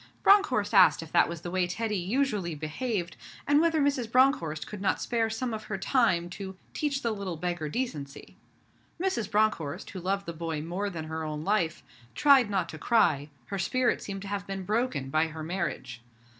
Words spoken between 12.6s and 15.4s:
to cry her spirit seemed to have been broken by